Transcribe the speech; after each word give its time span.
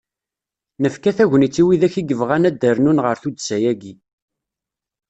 Nefka 0.81 1.11
tagnit 1.17 1.55
i 1.61 1.63
widak 1.67 1.95
i 2.01 2.03
yebɣan 2.03 2.47
ad 2.49 2.55
d-rnun 2.61 3.03
ɣer 3.05 3.15
tudsa-agi. 3.21 3.93